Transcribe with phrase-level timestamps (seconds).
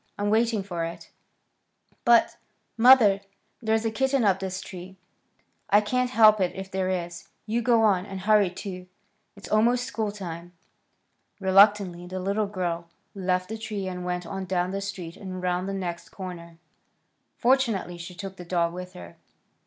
[0.17, 1.11] I'm waiting for it."
[2.05, 2.37] "But,
[2.75, 3.21] mother,
[3.61, 4.97] there's a kitten up this tree."
[5.69, 7.29] "I can't help it if there is.
[7.45, 8.87] You go on, and hurry, too.
[9.35, 10.53] It's almost school time."
[11.39, 15.67] Reluctantly the little girl left the tree and went on down the street and around
[15.67, 16.57] the next corner.
[17.37, 19.17] Fortunately she took the dog with her.